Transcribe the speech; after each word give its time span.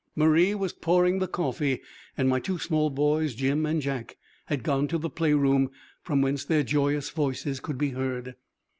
Marie 0.15 0.55
was 0.55 0.73
pouring 0.73 1.19
the 1.19 1.27
coffee, 1.27 1.79
and 2.17 2.27
my 2.27 2.39
two 2.39 2.57
small 2.57 2.89
boys, 2.89 3.35
Jim 3.35 3.67
and 3.67 3.83
Jack, 3.83 4.17
had 4.47 4.63
gone 4.63 4.87
to 4.87 4.97
the 4.97 5.11
playroom, 5.11 5.69
from 6.01 6.23
whence 6.23 6.43
their 6.43 6.63
joyous 6.63 7.11
voices 7.11 7.59
could 7.59 7.77
be 7.77 7.89
heard. 7.89 8.33